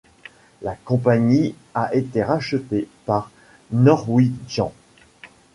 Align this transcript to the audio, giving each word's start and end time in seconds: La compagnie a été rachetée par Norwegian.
La 0.63 0.73
compagnie 0.83 1.53
a 1.75 1.93
été 1.93 2.23
rachetée 2.23 2.87
par 3.05 3.29
Norwegian. 3.71 4.73